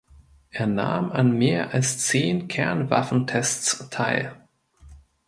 [0.49, 4.33] Er nahm an mehr als zehn Kernwaffentests teil.